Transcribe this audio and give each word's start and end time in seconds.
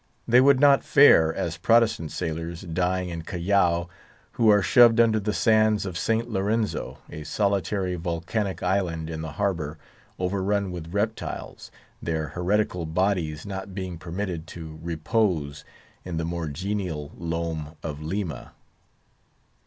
They 0.27 0.41
would 0.41 0.59
not 0.59 0.83
fare 0.83 1.31
as 1.31 1.57
Protestant 1.57 2.11
sailors 2.11 2.61
dying 2.61 3.09
in 3.09 3.21
Callao, 3.21 3.87
who 4.31 4.49
are 4.49 4.63
shoved 4.63 4.99
under 4.99 5.19
the 5.19 5.31
sands 5.31 5.85
of 5.85 5.95
St. 5.95 6.27
Lorenzo, 6.27 6.97
a 7.11 7.23
solitary, 7.23 7.93
volcanic 7.93 8.63
island 8.63 9.11
in 9.11 9.21
the 9.21 9.33
harbour, 9.33 9.77
overrun 10.17 10.71
with 10.71 10.91
reptiles, 10.91 11.69
their 12.01 12.29
heretical 12.29 12.87
bodies 12.87 13.45
not 13.45 13.75
being 13.75 13.99
permitted 13.99 14.47
to 14.47 14.79
repose 14.81 15.63
in 16.03 16.17
the 16.17 16.25
more 16.25 16.47
genial 16.47 17.11
loam 17.15 17.75
of 17.83 18.01
Lima. 18.01 18.53